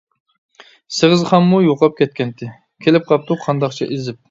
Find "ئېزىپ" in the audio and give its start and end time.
3.93-4.17